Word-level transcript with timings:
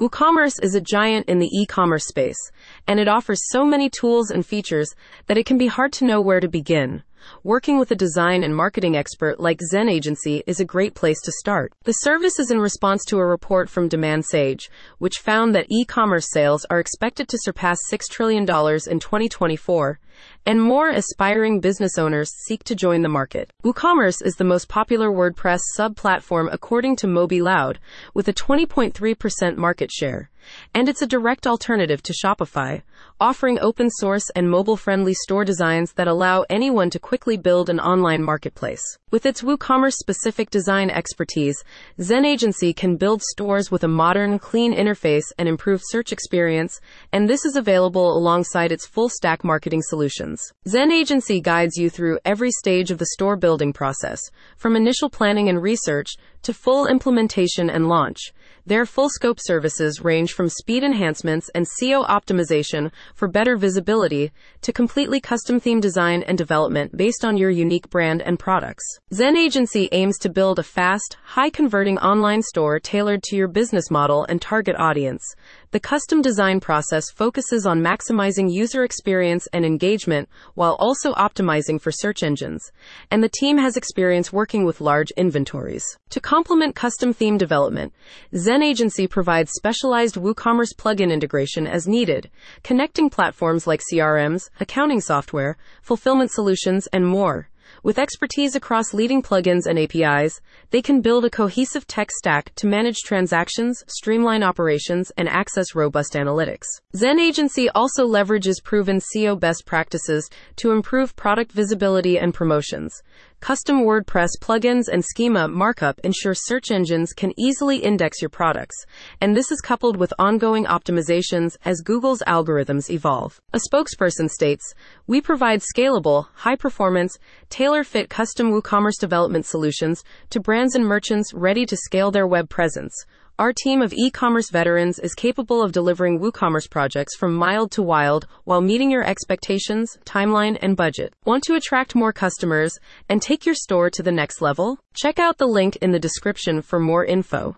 WooCommerce 0.00 0.62
is 0.62 0.76
a 0.76 0.80
giant 0.80 1.28
in 1.28 1.40
the 1.40 1.50
e-commerce 1.52 2.06
space, 2.06 2.38
and 2.86 3.00
it 3.00 3.08
offers 3.08 3.40
so 3.50 3.64
many 3.64 3.90
tools 3.90 4.30
and 4.30 4.46
features 4.46 4.94
that 5.26 5.36
it 5.36 5.44
can 5.44 5.58
be 5.58 5.66
hard 5.66 5.92
to 5.94 6.04
know 6.04 6.20
where 6.20 6.38
to 6.38 6.46
begin. 6.46 7.02
Working 7.42 7.80
with 7.80 7.90
a 7.90 7.96
design 7.96 8.44
and 8.44 8.54
marketing 8.54 8.96
expert 8.96 9.40
like 9.40 9.60
Zen 9.60 9.88
Agency 9.88 10.44
is 10.46 10.60
a 10.60 10.64
great 10.64 10.94
place 10.94 11.20
to 11.22 11.32
start. 11.32 11.72
The 11.82 11.94
service 11.94 12.38
is 12.38 12.52
in 12.52 12.60
response 12.60 13.04
to 13.06 13.18
a 13.18 13.26
report 13.26 13.68
from 13.68 13.88
Demand 13.88 14.24
Sage, 14.24 14.70
which 14.98 15.18
found 15.18 15.52
that 15.56 15.66
e-commerce 15.68 16.30
sales 16.30 16.64
are 16.70 16.78
expected 16.78 17.28
to 17.30 17.38
surpass 17.40 17.78
$6 17.92 18.02
trillion 18.08 18.42
in 18.42 19.00
2024, 19.00 19.98
and 20.46 20.62
more 20.62 20.88
aspiring 20.88 21.60
business 21.60 21.98
owners 21.98 22.30
seek 22.46 22.64
to 22.64 22.74
join 22.74 23.02
the 23.02 23.08
market. 23.08 23.52
WooCommerce 23.64 24.24
is 24.24 24.34
the 24.36 24.44
most 24.44 24.68
popular 24.68 25.10
WordPress 25.10 25.60
sub-platform 25.74 26.48
according 26.52 26.96
to 26.96 27.06
MobiLoud, 27.06 27.76
with 28.14 28.28
a 28.28 28.32
20.3% 28.32 29.56
market 29.56 29.90
share. 29.90 30.30
And 30.74 30.88
it's 30.88 31.02
a 31.02 31.06
direct 31.06 31.46
alternative 31.46 32.02
to 32.04 32.14
Shopify, 32.14 32.82
offering 33.20 33.58
open 33.60 33.90
source 33.90 34.30
and 34.34 34.50
mobile 34.50 34.76
friendly 34.76 35.14
store 35.14 35.44
designs 35.44 35.92
that 35.94 36.08
allow 36.08 36.44
anyone 36.48 36.90
to 36.90 36.98
quickly 36.98 37.36
build 37.36 37.68
an 37.68 37.80
online 37.80 38.22
marketplace. 38.22 38.82
With 39.10 39.26
its 39.26 39.42
WooCommerce 39.42 39.94
specific 39.94 40.50
design 40.50 40.90
expertise, 40.90 41.62
Zen 42.00 42.24
Agency 42.24 42.72
can 42.72 42.96
build 42.96 43.22
stores 43.22 43.70
with 43.70 43.84
a 43.84 43.88
modern, 43.88 44.38
clean 44.38 44.74
interface 44.74 45.24
and 45.38 45.48
improved 45.48 45.82
search 45.86 46.12
experience, 46.12 46.80
and 47.12 47.28
this 47.28 47.44
is 47.44 47.56
available 47.56 48.16
alongside 48.16 48.72
its 48.72 48.86
full 48.86 49.08
stack 49.08 49.44
marketing 49.44 49.82
solutions. 50.08 50.40
Zen 50.66 50.92
Agency 50.92 51.40
guides 51.40 51.76
you 51.76 51.90
through 51.90 52.18
every 52.24 52.50
stage 52.50 52.90
of 52.90 52.98
the 52.98 53.06
store 53.12 53.36
building 53.36 53.72
process, 53.72 54.20
from 54.56 54.76
initial 54.76 55.10
planning 55.10 55.48
and 55.48 55.62
research 55.62 56.16
to 56.42 56.52
full 56.52 56.86
implementation 56.86 57.70
and 57.70 57.88
launch. 57.88 58.32
Their 58.68 58.84
full 58.84 59.08
scope 59.08 59.38
services 59.40 60.02
range 60.02 60.34
from 60.34 60.50
speed 60.50 60.84
enhancements 60.84 61.48
and 61.54 61.66
SEO 61.66 62.06
optimization 62.06 62.92
for 63.14 63.26
better 63.26 63.56
visibility 63.56 64.30
to 64.60 64.74
completely 64.74 65.20
custom 65.20 65.58
theme 65.58 65.80
design 65.80 66.22
and 66.24 66.36
development 66.36 66.94
based 66.94 67.24
on 67.24 67.38
your 67.38 67.48
unique 67.48 67.88
brand 67.88 68.20
and 68.20 68.38
products. 68.38 68.84
Zen 69.14 69.38
Agency 69.38 69.88
aims 69.92 70.18
to 70.18 70.28
build 70.28 70.58
a 70.58 70.62
fast, 70.62 71.16
high 71.24 71.48
converting 71.48 71.96
online 71.98 72.42
store 72.42 72.78
tailored 72.78 73.22
to 73.22 73.36
your 73.36 73.48
business 73.48 73.90
model 73.90 74.26
and 74.28 74.42
target 74.42 74.76
audience. 74.78 75.24
The 75.70 75.80
custom 75.80 76.20
design 76.20 76.60
process 76.60 77.10
focuses 77.10 77.66
on 77.66 77.80
maximizing 77.82 78.52
user 78.52 78.84
experience 78.84 79.48
and 79.52 79.64
engagement 79.64 80.28
while 80.54 80.76
also 80.78 81.12
optimizing 81.14 81.80
for 81.80 81.90
search 81.90 82.22
engines. 82.22 82.70
And 83.10 83.22
the 83.22 83.28
team 83.30 83.56
has 83.56 83.76
experience 83.76 84.32
working 84.32 84.64
with 84.64 84.80
large 84.80 85.10
inventories. 85.12 85.84
To 86.10 86.20
complement 86.28 86.74
custom 86.74 87.14
theme 87.14 87.38
development, 87.38 87.90
Zen 88.36 88.62
Agency 88.62 89.06
provides 89.06 89.50
specialized 89.54 90.16
WooCommerce 90.16 90.74
plugin 90.76 91.10
integration 91.10 91.66
as 91.66 91.88
needed, 91.88 92.30
connecting 92.62 93.08
platforms 93.08 93.66
like 93.66 93.80
CRMs, 93.90 94.50
accounting 94.60 95.00
software, 95.00 95.56
fulfillment 95.80 96.30
solutions, 96.30 96.86
and 96.88 97.06
more. 97.06 97.48
With 97.82 97.98
expertise 97.98 98.56
across 98.56 98.92
leading 98.92 99.22
plugins 99.22 99.66
and 99.66 99.78
APIs, 99.78 100.40
they 100.70 100.82
can 100.82 101.00
build 101.00 101.24
a 101.24 101.30
cohesive 101.30 101.86
tech 101.86 102.10
stack 102.10 102.52
to 102.56 102.66
manage 102.66 102.98
transactions, 103.04 103.84
streamline 103.86 104.42
operations, 104.42 105.12
and 105.16 105.28
access 105.28 105.74
robust 105.74 106.14
analytics. 106.14 106.66
Zen 106.96 107.20
Agency 107.20 107.68
also 107.70 108.06
leverages 108.06 108.62
proven 108.62 108.98
SEO 108.98 109.38
best 109.38 109.64
practices 109.64 110.28
to 110.56 110.72
improve 110.72 111.14
product 111.14 111.52
visibility 111.52 112.18
and 112.18 112.34
promotions. 112.34 113.02
Custom 113.40 113.84
WordPress 113.84 114.30
plugins 114.40 114.88
and 114.88 115.04
schema 115.04 115.46
markup 115.46 116.00
ensure 116.00 116.34
search 116.34 116.72
engines 116.72 117.12
can 117.12 117.32
easily 117.38 117.76
index 117.76 118.20
your 118.20 118.28
products, 118.28 118.74
and 119.20 119.36
this 119.36 119.52
is 119.52 119.60
coupled 119.60 119.96
with 119.96 120.12
ongoing 120.18 120.64
optimizations 120.64 121.56
as 121.64 121.80
Google's 121.80 122.20
algorithms 122.26 122.90
evolve. 122.90 123.40
A 123.52 123.60
spokesperson 123.60 124.28
states, 124.28 124.74
We 125.06 125.20
provide 125.20 125.60
scalable, 125.60 126.26
high 126.34 126.56
performance, 126.56 127.16
tailor 127.48 127.67
fit 127.84 128.08
custom 128.08 128.50
WooCommerce 128.50 128.98
development 128.98 129.46
solutions 129.46 130.02
to 130.30 130.40
brands 130.40 130.74
and 130.74 130.84
merchants 130.84 131.34
ready 131.34 131.66
to 131.66 131.76
scale 131.76 132.10
their 132.10 132.26
web 132.26 132.48
presence. 132.48 132.94
Our 133.38 133.52
team 133.52 133.82
of 133.82 133.92
e-commerce 133.92 134.50
veterans 134.50 134.98
is 134.98 135.14
capable 135.14 135.62
of 135.62 135.70
delivering 135.70 136.18
WooCommerce 136.18 136.68
projects 136.68 137.14
from 137.14 137.34
mild 137.34 137.70
to 137.72 137.82
wild 137.82 138.26
while 138.44 138.60
meeting 138.60 138.90
your 138.90 139.04
expectations, 139.04 139.96
timeline, 140.04 140.58
and 140.60 140.76
budget. 140.76 141.12
Want 141.24 141.44
to 141.44 141.54
attract 141.54 141.94
more 141.94 142.12
customers 142.12 142.72
and 143.08 143.22
take 143.22 143.46
your 143.46 143.54
store 143.54 143.90
to 143.90 144.02
the 144.02 144.10
next 144.10 144.40
level? 144.40 144.78
Check 144.94 145.18
out 145.18 145.38
the 145.38 145.46
link 145.46 145.76
in 145.76 145.92
the 145.92 146.00
description 146.00 146.62
for 146.62 146.80
more 146.80 147.04
info. 147.04 147.54